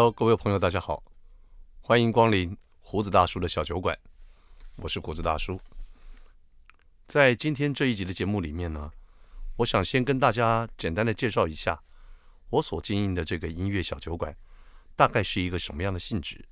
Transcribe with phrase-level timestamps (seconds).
[0.00, 1.04] Hello，各位朋友，大家好，
[1.82, 3.94] 欢迎光临胡子大叔的小酒馆，
[4.76, 5.60] 我是胡子大叔。
[7.06, 8.90] 在今天这一集的节目里面呢，
[9.58, 11.82] 我想先跟大家简单的介绍一下
[12.48, 14.34] 我所经营的这个音乐小酒馆
[14.96, 16.42] 大概是一个什么样的性质。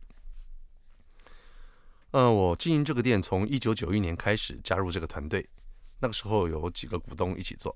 [2.10, 5.48] 嗯、呃，我经营这个店从一九九一年开始加入这个团队，
[6.00, 7.74] 那个时候有几个股东一起做。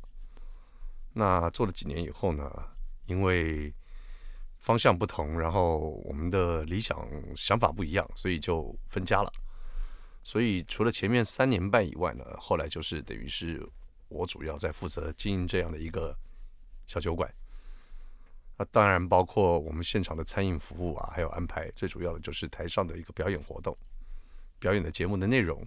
[1.14, 2.52] 那做了几年以后呢，
[3.06, 3.72] 因为
[4.62, 6.96] 方向不同，然后我们的理想
[7.34, 9.32] 想法不一样，所以就分家了。
[10.22, 13.68] 所以除了前面三年半以外呢，后来就是等于是
[14.08, 16.16] 我主要在负责经营这样的一个
[16.86, 17.28] 小酒馆。
[18.56, 23.76] 那当然包括我们现场的餐饮服务啊，还有安排，最主要的就是台上的一个表演活动，
[24.60, 25.60] 表演的节目的内容，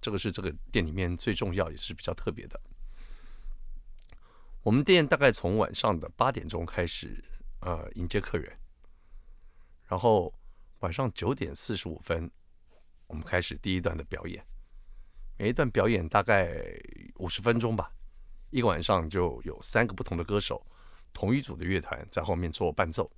[0.00, 2.60] 这个是这个店里面最重要也是比较特别的。
[4.62, 7.24] 我们店大概从晚上的八点钟开始。
[7.64, 8.54] 呃，迎接客人，
[9.86, 10.30] 然后
[10.80, 12.30] 晚上九点四十五分，
[13.06, 14.44] 我们开始第一段的表演。
[15.38, 16.54] 每一段表演大概
[17.14, 17.90] 五十分钟吧，
[18.50, 20.62] 一个晚上就有三个不同的歌手，
[21.14, 23.10] 同一组的乐团在后面做伴奏。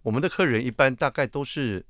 [0.00, 1.84] 我们的客人一般大概都是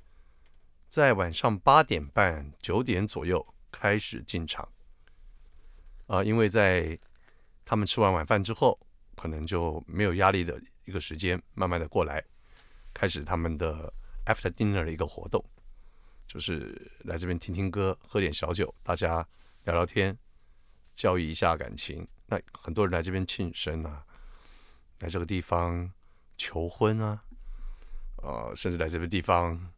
[0.89, 4.67] 在晚上八点半、九点左右开始进场。
[6.07, 6.99] 啊、因为在
[7.63, 8.77] 他们吃完晚饭之后。
[9.19, 12.23] 可能就没有压力的一个时间，慢慢的过来，
[12.93, 13.93] 开始他们的
[14.25, 15.43] after dinner 的一个活动，
[16.25, 19.27] 就是来这边听听歌，喝点小酒，大家
[19.65, 20.17] 聊聊天，
[20.95, 22.07] 教育一下感情。
[22.27, 24.05] 那很多人来这边庆生啊，
[24.99, 25.91] 来这个地方
[26.37, 27.21] 求婚啊，
[28.23, 29.69] 呃，甚至来这个地方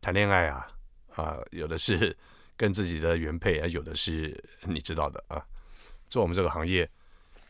[0.00, 0.70] 谈恋爱啊，
[1.16, 2.16] 啊、有的是
[2.56, 5.44] 跟自己的原配啊，有的是你知道的啊，
[6.08, 6.88] 做我们这个行业。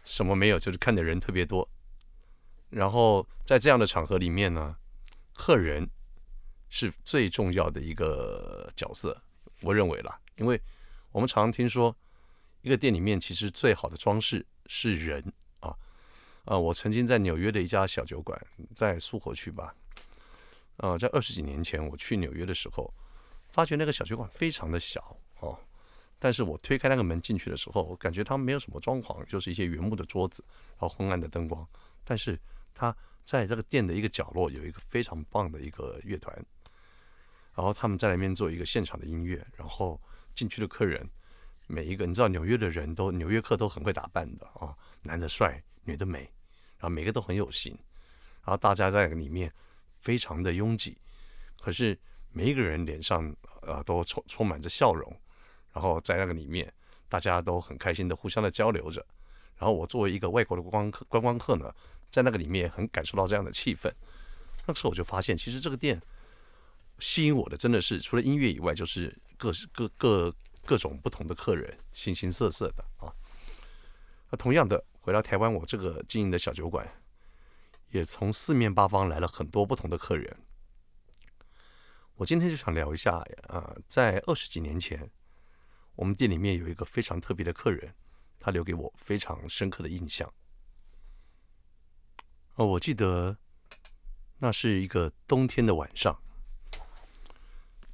[0.05, 1.69] 什么没有，就是看的人特别多。
[2.71, 4.77] 然后在这样的场合里面呢，
[5.35, 5.89] 客人
[6.69, 9.23] 是最重要的一个角色，
[9.61, 10.61] 我认为啦，因为
[11.11, 11.95] 我们常听说，
[12.63, 15.77] 一个店里面其实最好的装饰是人啊。
[16.45, 18.41] 啊、我曾经在纽约的一家小酒馆，
[18.75, 19.75] 在苏活区吧，
[20.79, 22.93] 呃，在二十几年前我去纽约的时候，
[23.51, 25.59] 发觉那个小酒馆非常的小哦。
[26.25, 30.45] 但是我推开那个门进去的时候，我感觉它没有什么装潢，就是一些原木的桌子，
[30.79, 31.69] 然后昏暗的灯光。
[32.05, 32.39] 但是
[32.73, 36.33] 它在这个店的一个角落有一个非常棒的一个乐团，
[37.57, 39.45] 然后他们在里面做一个现场的音乐。
[39.57, 40.01] 然后
[40.33, 41.05] 进去的客人，
[41.67, 44.73] 每一个你知道纽约的人都纽约客都很会打扮的啊，
[45.03, 46.21] 男的帅，女的美，
[46.79, 47.77] 然后每个都很有型。
[48.45, 49.53] 然后大家在里面
[49.99, 50.97] 非常的拥挤，
[51.61, 51.99] 可是
[52.31, 55.13] 每一个人脸上啊都充充满着笑容。
[55.73, 56.73] 然后在那个里面，
[57.09, 59.05] 大家都很开心的互相的交流着。
[59.57, 61.73] 然后我作为一个外国的观光客，观光客呢，
[62.11, 63.93] 在那个里面很感受到这样的气氛。
[64.67, 66.01] 那时候我就发现，其实这个店
[66.99, 70.35] 吸引我的真的是除了音乐以外，就是各各各
[70.65, 73.15] 各种不同的客人，形形色色的啊。
[74.31, 76.87] 那同样的，回到台湾，我这个经营的小酒馆，
[77.91, 80.37] 也从四面八方来了很多不同的客人。
[82.17, 85.09] 我今天就想聊一下，啊，在二十几年前。
[86.03, 87.95] 我们店里面有一个非常特别的客人，
[88.41, 90.29] 他留给我非常深刻的印象。
[92.57, 93.39] 哦，我记得
[94.39, 96.21] 那是一个冬天的晚上，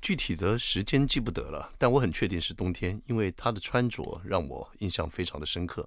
[0.00, 5.86] 具体的时间记不得了，但我很确定是冬天，因为他的穿着让我印象非常的深刻。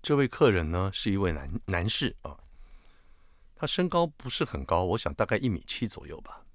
[0.00, 2.38] 这位客人呢，是一位男男士啊，
[3.54, 6.46] 他身高不是很高，我想大概一米七左右吧。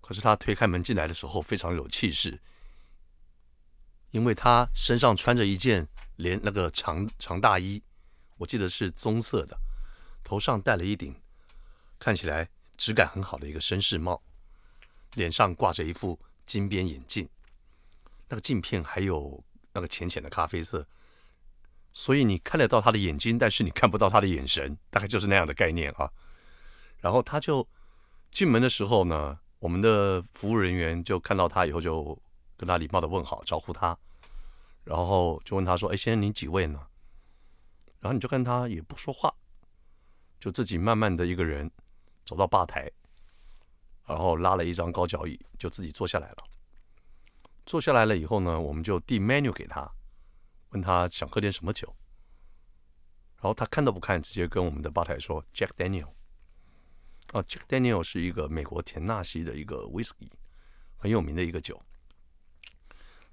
[0.00, 2.40] 可是他推开门进来的时候非常有气势，
[4.14, 5.88] 因为他身上穿着一件
[6.18, 7.82] 连那个长长大衣，
[8.36, 9.58] 我记得是棕色的，
[10.22, 11.12] 头上戴了一顶
[11.98, 14.22] 看起来质感很好的一个绅士帽，
[15.14, 16.16] 脸上挂着一副
[16.46, 17.28] 金边眼镜，
[18.28, 19.42] 那个镜片还有
[19.72, 20.86] 那个浅浅的咖啡色，
[21.92, 26.08] 所以你看得到他的眼睛，但是你看不到他的眼神，大概就是那样的概念啊。
[27.00, 27.68] 然后他就
[28.30, 29.40] 进门的时候呢。
[29.60, 32.20] 我们的服务人员就看到他以后，就
[32.64, 33.94] 跟他礼貌的问好，招呼他，
[34.84, 36.80] 然后就问他说：“哎，先生，您几位呢？”
[38.00, 39.34] 然后你就看他也不说话，
[40.40, 41.70] 就自己慢慢的一个人
[42.24, 42.90] 走到吧台，
[44.06, 46.36] 然后拉了一张高脚椅，就自己坐下来了。
[47.66, 49.86] 坐下来了以后呢，我们就递 menu 给他，
[50.70, 51.94] 问他想喝点什么酒，
[53.36, 56.08] 然后他看都不看，直接跟我们的吧台说：“Jack Daniel。”
[57.32, 60.30] 啊，Jack Daniel 是一个美国田纳西的一个 whisky，
[60.96, 61.78] 很有名的一个酒。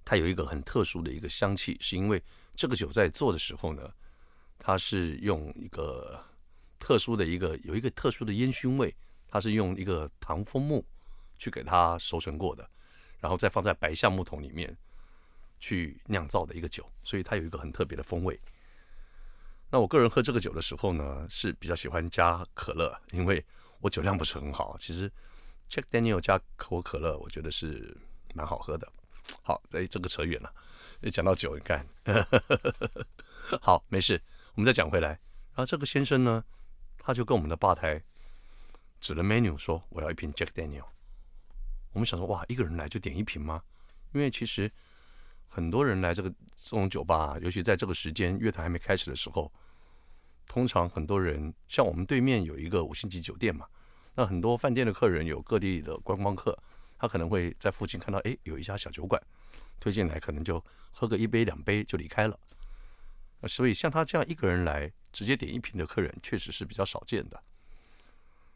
[0.04, 2.22] 它有一个很特殊的一个香气，是因为
[2.56, 3.92] 这个酒在做的时候呢，
[4.60, 6.22] 它是用一个
[6.80, 8.96] 特殊的一个有一个特殊的烟熏味，
[9.28, 10.86] 它是用一个唐枫木
[11.38, 12.70] 去给它熟成过的，
[13.20, 14.76] 然后再放在白橡木桶里面
[15.60, 18.40] 去酿造的一个酒，所以它有一个很特别的风味。
[19.70, 23.44] 那我个人喝这个酒的时候呢，是比较喜欢加可乐，因为
[23.80, 24.76] 我酒量不是很好。
[24.78, 25.10] 其实
[25.70, 27.96] Jack Daniel 加可口可乐，我觉得是
[28.34, 28.92] 蛮好喝的。
[29.42, 30.54] 好，哎，这个扯远了，
[31.02, 31.86] 一讲到酒，你看，
[33.62, 34.22] 好，没事，
[34.56, 35.10] 我们再讲回来。
[35.10, 36.44] 然后这个先生呢，
[36.98, 38.02] 他就跟我们的吧台
[39.00, 40.86] 指了 menu 说：“我要一瓶 Jack Daniel。”
[41.94, 43.62] 我们想说：“哇，一个人来就点一瓶吗？”
[44.14, 44.72] 因为其实
[45.48, 49.52] 很多人来这个这种酒吧，尤其在这个时间乐团还没开始的时候。
[50.48, 53.66] 通常很多人像我们对面有一个五星级酒店嘛，
[54.16, 56.58] 那很多饭店的客人有各地的观光客，
[57.02, 59.20] 他可能会在附近看到，哎，有一家小酒馆，
[59.80, 62.40] 推荐来，可能就喝个一杯两杯就离开了。
[63.48, 67.44] 所以像他这样一个人来直接点一瓶的客人，确实是比较少见的。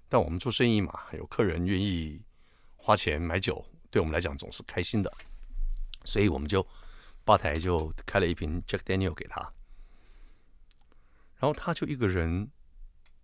[0.08, 2.22] 但我们做生意嘛，有客人愿意
[2.78, 5.12] 花钱买酒，对我们来讲总是开心的，
[6.04, 6.64] 所以我们就
[7.24, 9.42] 吧台就开了一瓶 Jack Daniel 给他。
[11.40, 12.52] 然后他就一个人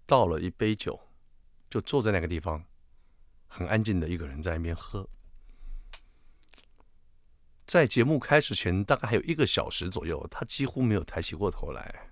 [0.07, 0.99] 倒了一杯酒，
[1.69, 2.65] 就坐在那个地方，
[3.53, 5.05] 很安静的一个人在那边喝。
[7.67, 12.09] 在节目开始前，大概还有一个小时左右，他几乎没有抬起过头来，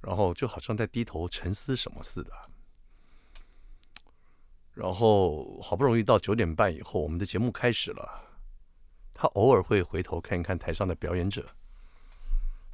[0.00, 2.32] 然后就好像在低头沉思什么似的。
[4.72, 8.40] 然后好不容易到九点半以后，我们的节目开始了，
[9.14, 11.48] 他偶尔会回头看一看台上的表演者，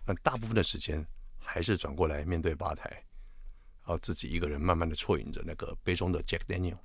[0.06, 1.06] 但大部分的时间。
[1.46, 6.78] 还是转过来面对吧台，然后自己一个人慢慢的啜饮着那个杯中的 Jack Daniel。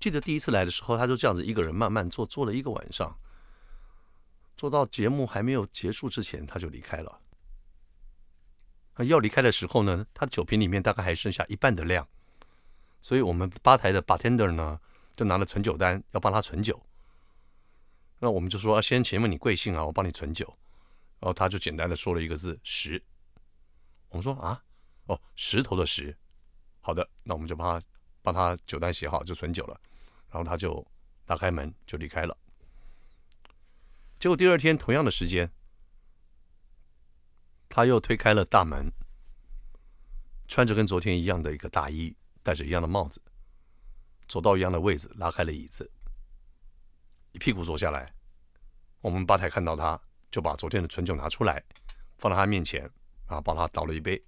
[0.00, 3.18] 记得第一次来的时候，他就这样子一个人慢慢坐，坐了一个晚上，
[4.56, 7.20] 做到节目还没有结束之前，他就离开了。
[8.98, 12.06] 要离开的时候呢，他酒瓶里面大概还剩下一半的量，
[13.00, 14.78] 所以我们吧台的 bartender 呢，
[15.16, 16.80] 就拿了存酒单要帮他存酒。
[18.20, 19.84] 那我们就说：“先请问你贵姓啊？
[19.84, 20.46] 我帮你存酒。”
[21.18, 23.02] 然后他就简单的说了一个字“石”，
[24.10, 24.62] 我们说啊，
[25.06, 26.16] 哦，石头的石，
[26.80, 27.86] 好的，那我们就帮他
[28.24, 29.80] 帮他酒单写好，就存酒了。
[30.30, 30.84] 然后他就
[31.24, 32.36] 打开门就离开了。
[34.18, 35.52] 结果第二天同样的时间，
[37.68, 38.90] 他又推开了大门，
[40.48, 43.20] 穿着跟昨天一样的一个大衣，戴着一样的帽子，
[44.26, 45.88] 走到一样的位置，拉开了椅子，
[47.32, 48.12] 一屁股坐下来。
[49.02, 50.00] 我们吧台看到他。
[50.30, 51.62] 就把昨天的纯酒拿出来，
[52.18, 52.80] 放到他面前，
[53.28, 54.20] 然后帮他倒了一杯。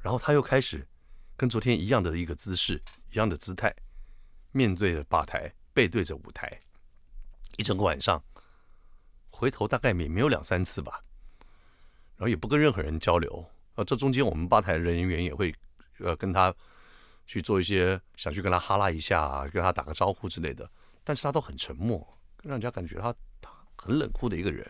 [0.00, 0.86] 然后他又开始
[1.36, 2.82] 跟昨天一样的一个姿势，
[3.12, 3.74] 一样的姿态，
[4.52, 6.60] 面对着吧台，背对着舞台，
[7.56, 8.22] 一整个晚上，
[9.30, 11.02] 回头大概也没有两三次吧。
[12.16, 13.44] 然后也不跟任何人交流。
[13.74, 15.54] 呃，这中间我们吧台人员也会
[15.98, 16.54] 呃跟他
[17.26, 20.70] 去做一些，想去跟他哈拉一下，跟他打个招呼之类的，
[21.02, 22.06] 但是他都很沉默，
[22.42, 23.14] 让人家感觉他。
[23.76, 24.64] 很冷酷的一个人，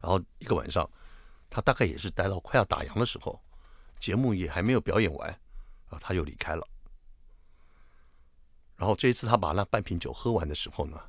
[0.00, 0.90] 然后一个晚上，
[1.50, 3.40] 他大概也是待到快要打烊的时候，
[3.98, 5.30] 节目也还没有表演完，
[5.88, 6.66] 啊，他又离开了。
[8.76, 11.00] 然后这一次他把那半瓶酒喝完的时候呢，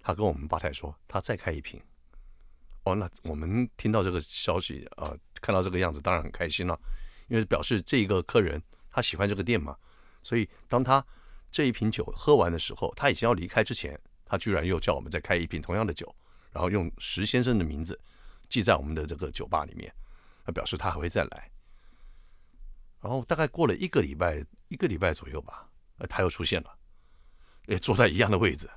[0.00, 1.80] 他跟我们吧台说，他再开一瓶。
[2.84, 6.78] 哦，那我们听到这个消息啊，看到这个样子，当然很开心了，
[7.28, 9.76] 因为表示这一个客人他喜欢这个店嘛，
[10.22, 11.04] 所以当他
[11.50, 13.98] 这一瓶酒喝完的时候，他已经要离开之前。
[14.30, 16.14] 他居然又叫我们再开一瓶同样的酒，
[16.52, 17.98] 然后用石先生的名字
[18.46, 19.90] 记在我们的这个酒吧里面，
[20.44, 21.50] 他表示他还会再来。
[23.00, 26.76] 然后大概过了一个礼拜，一个礼拜左右吧，呃，他又出现了，
[27.66, 28.68] 也坐在一样的位置，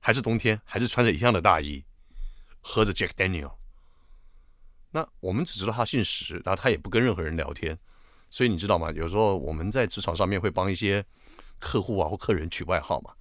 [0.00, 1.84] 还是冬天，还是穿着一样的大衣，
[2.60, 3.52] 喝着 Jack Daniel。
[4.90, 7.78] 那我们只知道他姓石，然后他也不跟任何人聊天，
[8.30, 8.92] 所以你知道吗？
[8.92, 11.04] 有时候我们在职场上面会帮一些
[11.58, 13.12] 客户啊或客人取外号嘛。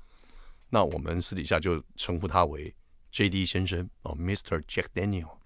[0.70, 2.76] 那我们私底下就称呼他为
[3.12, 3.46] J.D.
[3.46, 4.62] 先生哦，Mr.
[4.64, 5.38] Jack Daniel，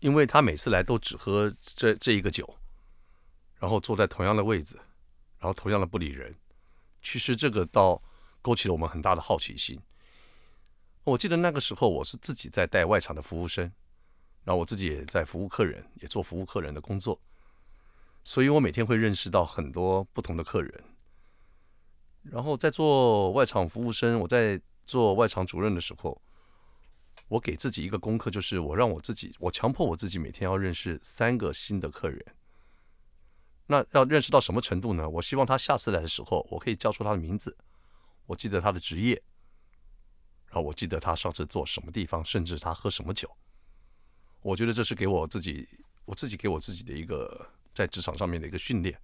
[0.00, 2.57] 因为他每次来都只喝这这一个酒，
[3.58, 4.76] 然后坐在同样的位置，
[5.38, 6.34] 然后同样的不理人。
[7.02, 8.02] 其实这个倒
[8.42, 9.80] 勾起了我们很大的好奇心。
[11.04, 13.64] 我记得那个时候我是自己在带外场的服务生，
[14.44, 17.20] 然后我自己也在服务客人，也做服务客人的工作，
[18.24, 20.84] 所以我每天会认识到很多不同的客人。
[22.22, 26.20] 然后在做外场服务生，我在做外场主任的时候，
[27.28, 32.22] 我给自己一个功课，就是我让我自己，我强迫我自己每天要认识三个新的客人。
[33.70, 35.06] 那要认识到什么程度呢？
[35.08, 37.54] 我希望他下次来的时候，我可以叫出他的名字，
[38.24, 39.22] 我记得他的职业，
[40.46, 43.30] 然后我记得他上次坐什么地方，甚至他喝什么酒。
[44.40, 45.68] 我觉得这是给我自己
[46.06, 48.98] 我自己给我自己的一个在职场上面的一个训练，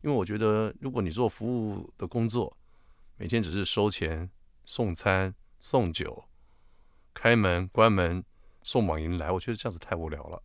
[0.00, 2.56] 因为我觉得如果你做服务的工作，
[3.18, 4.30] 每天只是收钱、
[4.64, 6.24] 送餐、送酒、
[7.12, 8.24] 开门、关门、
[8.62, 10.42] 送网银来，我觉得这样子太无聊了。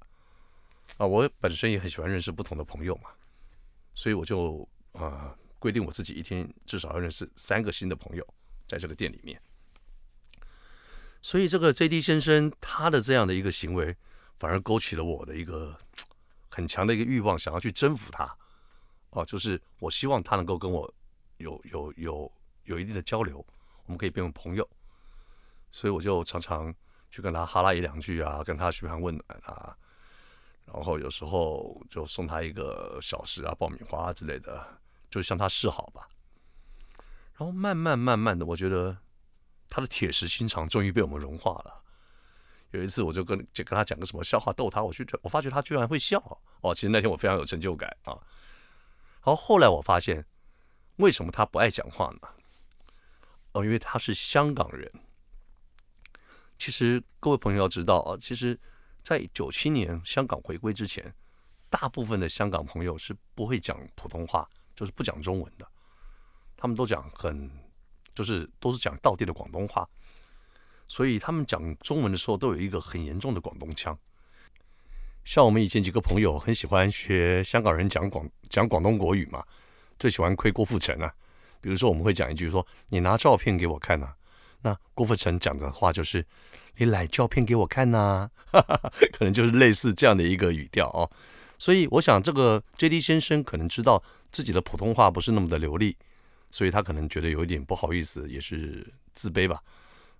[0.98, 3.12] 啊，我本身也很喜欢认识不同的朋友嘛，
[4.00, 4.62] 所以我就
[4.94, 8.26] 啊、呃、规定我自己一天至少要认识三个新的朋友，
[8.66, 9.38] 在这个店里面。
[11.22, 13.98] 所以这个 JD 先生他的这样的一个行为，
[14.38, 15.78] 反而勾起了我的一个
[16.50, 18.24] 很强的一个欲望，想要去征服他。
[19.10, 20.90] 哦、啊，就是我希望他能够跟我
[21.36, 22.32] 有有有
[22.64, 23.46] 有一定的交流，
[23.84, 24.66] 我们可以变成朋友。
[25.74, 26.74] 所以我就常常
[27.12, 29.76] 去跟他哈拉一两句啊，跟他嘘寒问暖啊。
[30.72, 36.08] 然后有时候就送他一个小食啊、爆米花之类的，就向他示好吧。
[37.34, 38.96] 然后慢慢慢慢的，我觉得
[39.68, 41.84] 他的铁石心肠终于被我们融化了。
[42.72, 46.22] 有一次，我就跟就跟他讲个什么笑话逗他，我去我发觉他居然会笑
[46.62, 46.76] 哦。
[46.76, 48.14] 其实那天我非常有成就感啊。
[48.14, 50.24] 然后后来我发现，
[50.98, 52.28] 为什么他不爱讲话呢？
[53.54, 54.92] 哦，因为他是香港人。
[56.60, 58.60] 其实各位朋友要知道啊，其实。
[59.10, 61.12] 在九七年香港回归之前，
[61.68, 65.68] 大部分的香港朋友是不会讲普通话，就是不讲中文的。
[66.56, 67.50] 他们都讲很，
[68.14, 69.90] 就是都是讲道地的广东话，
[70.88, 73.98] 所以他们讲中文的时候都有一个很严重的广东腔。
[75.26, 79.44] 像我们以前几个朋友很喜欢学香港人讲广讲广东国语嘛，
[79.98, 81.12] 最喜欢亏郭富城啊。
[81.60, 84.16] 比如说我们会讲一句说：“你拿照片给我看啊。”
[84.62, 86.24] 那郭富城讲的话就是。
[86.80, 88.62] 你来照片给我看呐、啊，
[89.12, 91.10] 可能就是类似这样的一个语调哦。
[91.58, 95.98] 所以我想，这个 JD 先生可能知道自己的普通话不是那么的流利，
[96.50, 99.62] 所以他可能觉得有一点不好意思，也是自卑吧，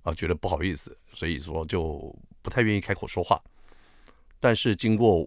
[0.04, 3.42] 啊，觉得不好意思，所以说就不太愿意开口说话。
[4.42, 5.26] 但是经过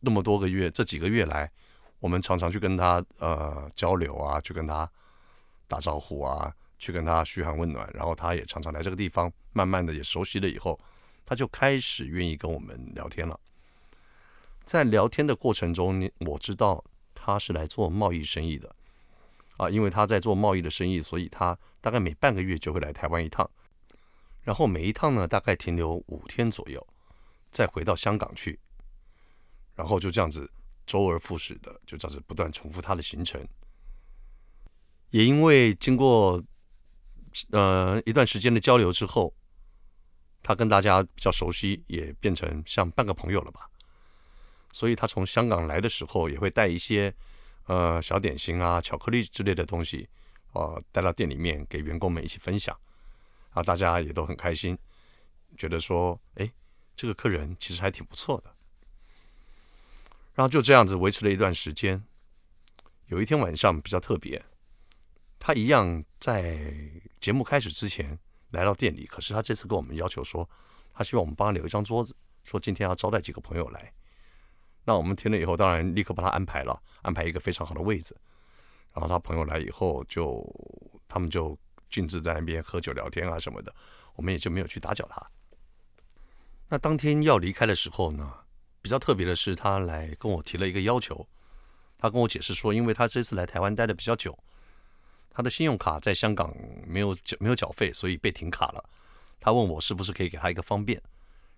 [0.00, 1.50] 那么多个月，这几个月来，
[2.00, 4.90] 我们常常去跟他呃交流啊，去跟他
[5.66, 6.50] 打招呼啊。
[6.78, 10.78] 去跟他嘘寒问暖，然后他也常常来这个地方，慢慢的也熟悉了以后，
[11.26, 13.38] 他就开始愿意跟我们聊天了。
[14.64, 18.74] 在聊天的过程中，我知道他是来做贸易生意的，
[19.56, 23.50] 啊，因为他在做贸易的生意，所以他大概每半个月就会来台湾一趟，
[24.42, 26.86] 然后每一趟呢大概停留五天左右，
[27.50, 28.60] 再回到香港去，
[29.74, 30.48] 然后就这样子
[30.86, 33.44] 周而复始的就这样子不断重复他的行程，
[35.10, 36.40] 也因为经过。
[37.50, 39.34] 呃，一段时间的交流之后，
[40.42, 43.68] 他跟大家比较熟悉，也变成像半个朋友了吧。
[44.72, 47.14] 所以他从香港来的时候，也会带一些
[47.66, 50.08] 呃小点心啊、巧克力之类的东西，
[50.52, 52.78] 呃，带到店里面给员工们一起分享。
[53.50, 54.78] 啊，大家也都很开心，
[55.56, 56.52] 觉得说，哎，
[56.94, 58.54] 这个客人其实还挺不错的。
[60.34, 62.04] 然后就这样子维持了一段时间。
[63.06, 64.44] 有一天晚上比较特别。
[65.38, 66.60] 他一样在
[67.20, 68.18] 节目开始之前
[68.50, 70.48] 来到店里，可是他这次跟我们要求说，
[70.92, 72.14] 他希望我们帮他留一张桌子，
[72.44, 73.92] 说今天要招待几个朋友来。
[74.84, 78.16] 那我们听了以后，当然立刻帮他安排了，安排一个非常好的位置。
[78.94, 80.42] 然后他朋友来以后就，
[81.06, 81.56] 他们就
[81.90, 83.74] 径自在那边喝酒聊天啊什么的，
[84.16, 85.24] 我们也就没有去打搅他。
[86.68, 88.32] 那当天要离开的时候呢，
[88.80, 91.28] 比较特别的是，他来跟我提了一个要求，
[91.96, 94.36] 他跟我解释说，因为他这次来台湾待的比较久。
[95.38, 96.52] 他的信用卡在香港
[96.84, 98.84] 没有缴没有缴费，所以被停卡了。
[99.38, 101.00] 他问我是不是可以给他一个方便，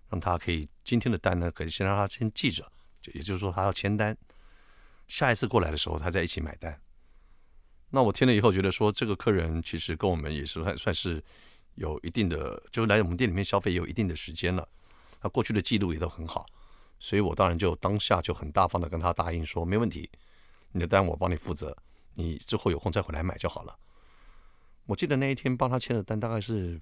[0.07, 2.71] 让他可以今天的单呢，可以先让他先记着，
[3.01, 4.15] 就也就是说他要签单，
[5.07, 6.79] 下一次过来的时候他再一起买单。
[7.89, 11.23] 那我听了以后觉得说，这个客人其实跟我们也是算算是
[11.73, 14.69] 有一定的，就是来我们店里面消费也有一定的时间了，
[15.19, 16.45] 他过去的记录也都很好，
[16.99, 20.07] 所以我当然就当下就很大方的跟他答应说，没问题，
[20.71, 21.75] 你的单我帮你负责。
[22.13, 23.77] 你之后有空再回来买就好了。
[24.85, 26.79] 我记得那一天帮他签的单大概是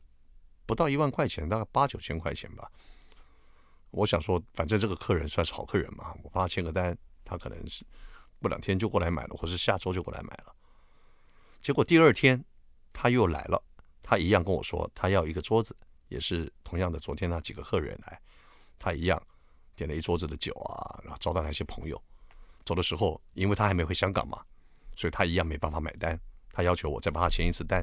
[0.65, 2.71] 不到一万块钱，大概八九千块钱吧。
[3.91, 7.85] 我想说，反正这个客人算是好客人嘛，我帮他签个单，他可能是
[8.39, 10.55] 过两天就过来买了，或是下周就过来买了。
[11.61, 12.43] 结果第二天
[12.93, 13.61] 他又来了，
[14.01, 15.75] 他一样跟我说他要一个桌子，
[16.07, 18.21] 也是同样的，昨天那几个客人来，
[18.77, 19.21] 他一样
[19.75, 22.01] 点了一桌子的酒啊，然后招待了一些朋友。
[22.63, 24.41] 走的时候，因为他还没回香港嘛。
[24.99, 26.19] 所以他一样没办法买单，
[26.51, 27.81] 他要求我再帮他签一次单，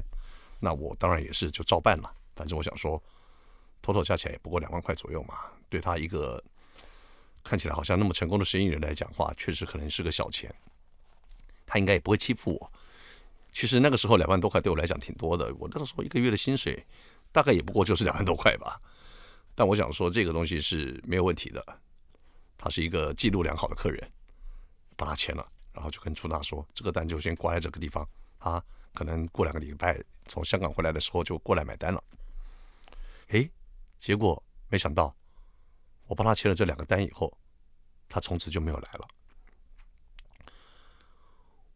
[0.59, 2.13] 那我当然也是就照办了。
[2.35, 3.01] 反正我想说
[3.81, 5.33] 妥妥加起来也不过两万块左右嘛，
[5.67, 6.39] 对他一个
[7.43, 10.53] 看起来好像那么成功的生意人来讲话，确实可能是个小钱，
[11.65, 12.71] 他应该也不会欺负我。
[13.51, 16.85] 其实那个时候两万多块对我来讲挺多的，我那个时候一个月的薪水
[17.31, 18.79] 大概也不过就是两万多块吧。
[19.55, 21.65] 但我想说这个东西是没有问题的，
[22.59, 24.07] 他是一个记录良好的客人，
[24.95, 25.43] 帮他签了，
[25.77, 28.03] 然后就跟出纳说，这个单就先挂在这个地方，
[28.39, 28.59] 啊
[28.95, 32.03] 可能过两个礼拜从香港回来的时候就过来买单了。
[33.27, 33.47] 诶，
[33.95, 35.15] 结果没想到，
[36.07, 37.31] 我帮他签了这两个单以后，
[38.09, 39.07] 他从此就没有来了。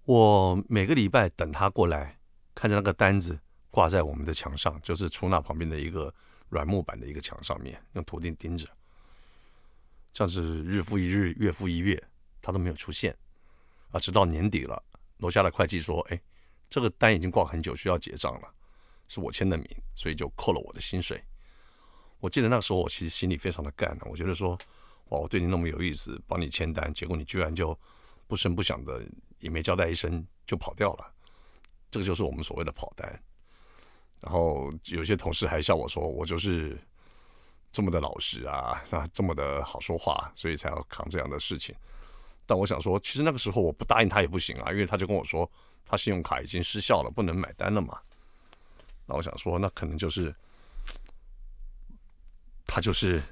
[0.06, 2.18] 我每个礼拜等他过来，
[2.56, 3.40] 看着那个单子
[3.70, 6.12] 挂在我们的墙上，就是出纳旁边的一个
[6.50, 8.68] 软木板的一个墙上面，用图钉钉着。
[10.12, 12.04] 像是日复一日，月复一月，
[12.42, 13.16] 他都没有出现。
[13.92, 14.82] 啊，直到年底了，
[15.18, 16.22] 楼下的会计说：“哎，
[16.70, 18.54] 这个单已经挂很久，需要结账了，
[19.08, 21.24] 是我签的名，所以就扣了我的薪水。”
[22.20, 24.58] 我记得那个时候，我其实心里非常的干，我觉得说
[25.10, 27.78] ：“哇，我对你那么有意思，帮你签单，结果你居然就
[28.28, 29.04] 不声不响的。”
[29.42, 31.14] 也没交代一声就跑掉了，
[31.90, 33.24] 这个就是我们所谓的跑单。
[34.20, 36.80] 然后有些同事还笑我说：“我就是
[37.72, 41.76] 这么的老实啊，啊，这么的好说话，所以才要扛这样的事情。”
[42.52, 45.50] 但我想说，其实那个时候我不答应他也不行啊，因为他就跟我说
[45.86, 47.98] 他信用卡已经失效了，不能买单了嘛。
[49.06, 50.36] 那我想说，那可能就是
[52.68, 53.24] 他就是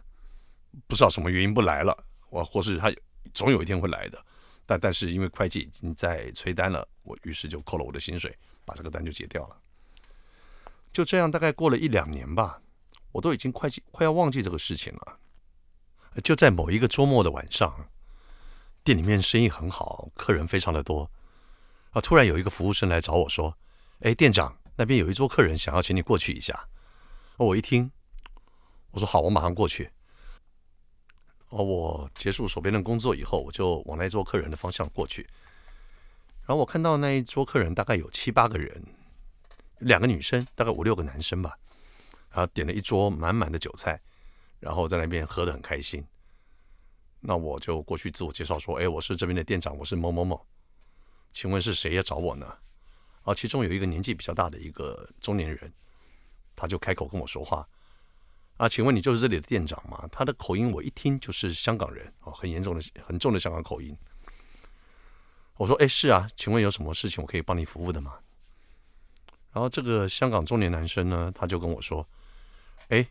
[0.88, 2.90] 不知道什么原因不来了，我或是他
[3.34, 4.26] 总有一天会来的。
[4.66, 8.34] 但但是因为会计已经在催单了，我于是就扣了我的薪水，
[8.64, 9.58] 把这个单就结掉了。
[10.94, 12.62] 就这样，大概过了一两年吧，
[13.12, 15.20] 我都已经快记快要忘记这个事情了。
[16.24, 17.90] 就在某一个周末的晚上，
[18.90, 21.08] 店里面生意很好，客人非常的多。
[21.92, 23.56] 啊，突然有一个服务生来找我说
[24.02, 26.68] ：“哎，店长，那边有一桌客人想要请你过去一下。”
[27.38, 27.92] 我一听，
[28.90, 29.92] 我说：“好，我马上过去。”
[31.50, 35.30] 哦，我结束手边的工作以后，我就往那一桌客人的方向过去。
[36.48, 38.84] 然后我看到那一桌客人大概有七八个人，
[39.78, 41.56] 两个女生，大概五六个男生吧。
[42.32, 44.02] 然后点了一桌满满的酒菜，
[44.60, 46.04] 然后在那边喝得很开心。
[47.22, 50.46] 那我就过去自我介绍说：“哎，我是这边的店长，我是某某某，
[51.34, 52.58] 请问是谁要找我呢？”
[53.24, 55.72] 啊，其中有一个年纪比较大的一个中年人，
[56.56, 57.68] 他就开口跟我说话。
[58.58, 60.08] 啊，请问你就是这里的店长吗？
[60.12, 63.96] 他的口音我一听就是香港人哦，很严重的、很重的香港口音。
[65.56, 68.18] 我说：“哎，是啊，请问有什么事情我可以帮你服务的吗？”
[69.52, 72.08] 然后这个香港中年男生呢，他就跟我说
[72.88, 73.06] ：“哎，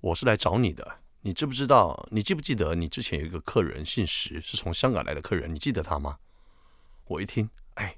[0.00, 2.06] 我是来找你的，你知不知道？
[2.10, 6.18] 你记不记得你之前有一个客人姓石，是从香港来的客人，你记得他吗？”
[7.06, 7.96] 我一听，哎，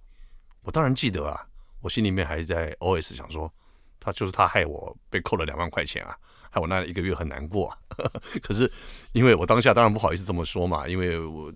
[0.63, 1.47] 我当然记得啊，
[1.81, 3.53] 我心里面还在 OS 想说，
[4.01, 6.17] 他就是他害我被扣了两万块钱啊。
[6.55, 7.75] 害我那一个月很难过，
[8.43, 8.71] 可是
[9.13, 11.51] 因为我当下当然不好意思这么说嘛，因为我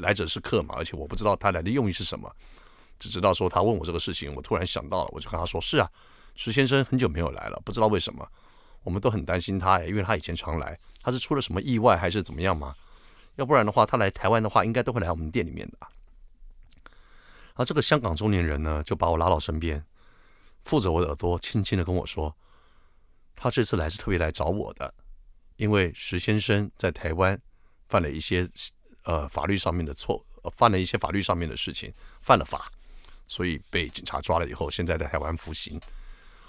[0.00, 2.30] 来者是客嘛，而且我不知道他来的用意是什么，
[2.98, 5.90] 只知道说他问我这个事情，我突然想到了，我就跟他说：是啊，
[6.34, 8.28] 石先生很久没有来了，不知道为什么，
[8.82, 12.74] 我们都很担心他，因为他以前常来，他是出了什么意外还是怎么样吗？
[13.36, 15.76] 要不然的话，他来台湾的话，应该都会来我们店里面的。
[15.80, 19.84] 然后这个香港中年人呢，就把我拉到身边，
[20.64, 22.34] 附着我的耳朵，轻轻的跟我说。
[23.34, 24.94] 他这次来是特别来找我的，
[25.56, 27.40] 因为石先生在台湾
[27.88, 28.48] 犯了一些
[29.04, 32.70] 呃法律上面的错，犯了一些法律上面的事情，犯了法，
[33.26, 35.80] 所以被警察抓了以后，现在在台湾服刑。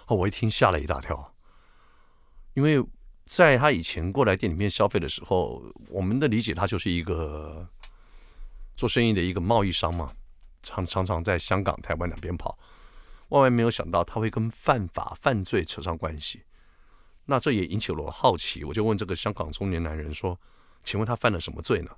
[0.06, 1.33] 哦，我一听吓了一大跳，
[2.54, 2.84] 因为
[3.26, 7.68] 在他以前过来店里面消费的时候，我们的理解他就是一个
[8.76, 10.14] 做生意的一个贸易商嘛，
[10.62, 12.58] 常常常在香港、台湾两边跑，
[13.30, 16.44] 万万没有想到他会跟犯法犯罪扯上关系。
[17.26, 20.38] 那这也引起了我好奇，我就问这个香港中年男人说
[20.84, 21.92] ：“请问他犯了什么罪呢？”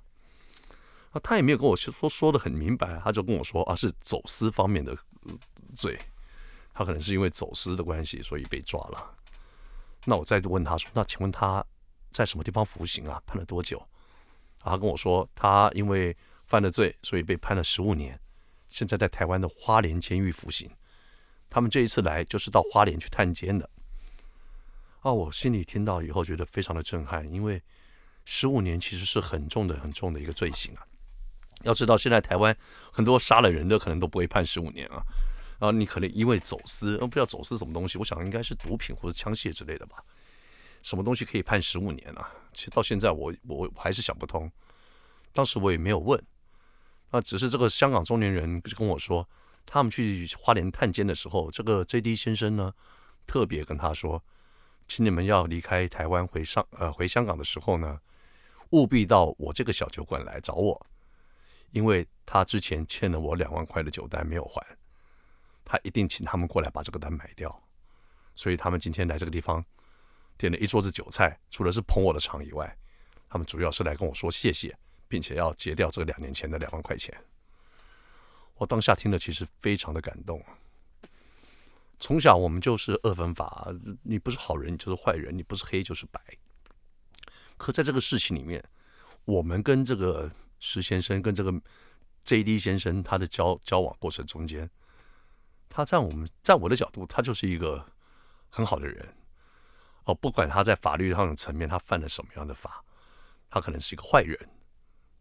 [1.10, 4.96] 啊，他也没有跟我说说的很明白，他就跟我说：“啊，是走私方面的
[5.74, 5.98] 罪，
[6.72, 9.14] 他可能是因为走私的关系，所以被抓了。”
[10.06, 11.64] 那我再度问他说：“那请问他
[12.12, 13.20] 在什么地方服刑啊？
[13.26, 13.86] 判了多久？”，
[14.60, 18.18] 他跟我说：“他因为犯了罪，所以被判了十五年，
[18.70, 20.70] 现在在台湾的花莲监狱服刑。
[21.50, 23.68] 他们这一次来就是到花莲去探监的。”
[25.02, 27.62] 啊，我心里听到以后觉得非常的震撼，因为
[28.24, 30.86] 十五年其实是很重的、很重的一个罪行啊。
[31.62, 32.56] 要知道，现在台湾
[32.92, 35.02] 很多杀了人的可能都不会判十五年啊。
[35.58, 40.04] 然后你可能因为走私，不知道走私什么东西，我想应该是毒品或者枪械之类的吧。
[40.82, 42.30] 什么东西可以判十五年啊？
[42.52, 44.50] 其实到现在我我还是想不通。
[45.32, 46.22] 当时我也没有问，
[47.10, 49.28] 那只是这个香港中年人跟我说，
[49.64, 52.72] 他们去花莲探监的时候，这个 JD 先生呢
[53.26, 54.22] 特别跟他说。
[54.88, 57.98] 请你们要离开台湾回上呃回香港的时候呢，
[58.70, 60.86] 务必到我这个小酒馆来找我，
[61.72, 64.64] 因为他之前欠了我两万块的酒单没有还，
[65.66, 67.62] 他一定请他们过来把这个单买掉，
[68.36, 69.62] 所以他们今天来这个地方
[70.38, 72.78] 点了一桌子酒菜，除了是捧我的场以外，
[73.28, 77.12] 他们主要是来跟我说谢谢，并且要结掉这个两年前的两万块钱。
[78.54, 80.40] 我当下听了，其实非常的感动。
[81.98, 83.68] 从小我们就是二分法，
[84.02, 86.20] 你不是好人，你就是坏人；你不是黑就是白。
[87.56, 88.62] 可在这个事情里面，
[89.24, 91.52] 我们跟这个石先生、跟这个
[92.22, 94.70] J.D 先生他的交交往过程中间，
[95.68, 97.92] 他在我们在我的角度，他就是一个
[98.48, 99.16] 很好的人。
[100.04, 102.84] 哦，不管他在法律上的层面他犯了什么样的法，
[103.50, 104.38] 他可能是一个坏人。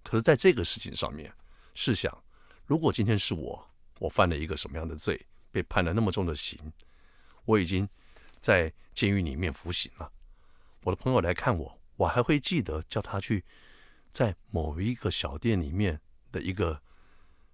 [0.04, 1.34] 可是在这个事情上面，
[1.74, 2.24] 试想，
[2.66, 6.72] 如果今天是我，我犯了一个什么样的罪，被判了那么重的刑，
[7.46, 7.90] 我已经
[8.40, 10.12] 在监狱里面服刑了。
[10.84, 13.44] 我的朋友来看我，我还会记得叫他去
[14.12, 16.00] 在某一个小店里面
[16.32, 16.84] 的一个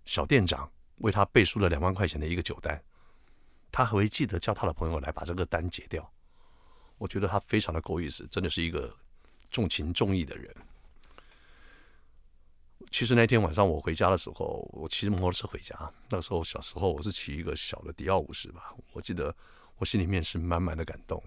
[0.04, 0.70] 小店长
[1.02, 2.82] 为他背书了两万块钱的一个酒单，
[3.72, 6.12] 他还会记得叫他的朋友来把这个单结掉。
[6.98, 8.96] 我觉得他非常的够意思，真的是一个
[9.50, 10.56] 重情重义的人。
[12.92, 15.76] 其实那天晚上我回家的时候，我骑着摩托车回家。
[16.10, 19.34] 那时候小时候我是骑一个小的迪奥五十吧，我记得
[19.78, 21.24] 我心里面是满满的感动。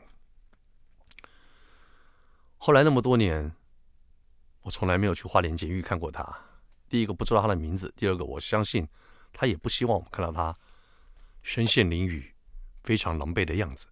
[2.59, 3.55] 后来那么多年，
[4.63, 6.25] 我从来没有去花莲监狱看过他。
[6.89, 8.87] 第一个不知道他的名字，第二个我相信
[9.35, 10.57] 他也不希望我们看到他
[11.43, 12.33] 身陷囹圄、
[12.83, 13.87] 非常狼狈的样子。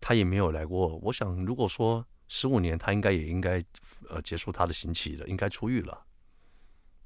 [0.00, 0.96] 他也没有来过。
[0.96, 3.62] 我想，如果说十五年，他应该也应该
[4.08, 6.06] 呃结束他的刑期了，应该出狱了。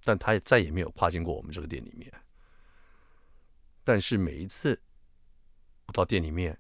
[0.03, 2.13] 但他也再也没有跨进过我们这个店里面。
[3.83, 4.81] 但是每一次
[5.87, 6.59] 我到店里面，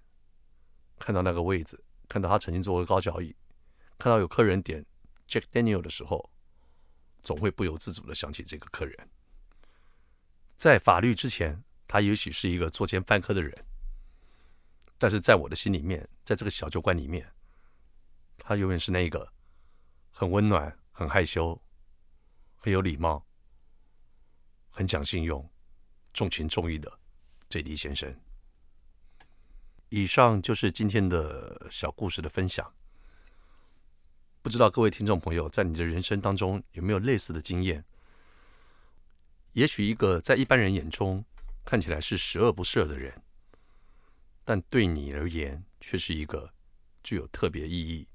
[0.99, 3.35] 看到那个位子，看到他曾经坐过高脚椅，
[3.97, 4.85] 看到有客人点
[5.27, 6.31] Jack Daniel 的时候，
[7.21, 9.09] 总会不由自主的想起这个客人。
[10.65, 13.53] 在法律之前，他也许是一个作奸犯科的人。
[14.97, 17.31] 但是在我的心里面，在这个小酒馆里面，
[18.39, 19.31] 他永远是那个
[20.11, 21.61] 很温暖、很害羞、
[22.57, 23.27] 很有礼貌、
[24.71, 25.47] 很讲信用、
[26.15, 26.91] 重情重义的
[27.51, 28.19] J.D 先生。
[29.91, 32.73] 以上就是今天的小故事的分享。
[34.41, 37.85] 不知道各位听众朋友，在你的人生当中有没有类似的经验？
[39.55, 41.25] 也许一个在一般人眼中
[41.65, 43.23] 看起来是十恶不赦的人。
[44.45, 46.53] 但对你而言，却是一个
[47.03, 48.07] 具有特别意义、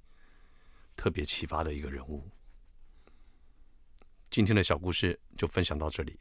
[0.95, 2.29] 特别启发的一个人物。
[4.29, 6.19] 今天的小故事就分享到这里，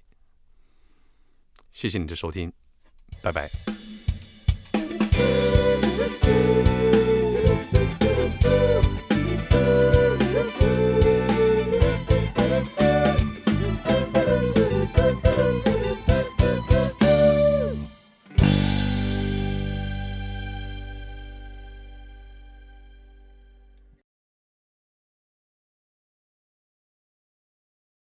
[1.73, 2.51] 谢谢你的收听，
[3.21, 3.51] 拜拜。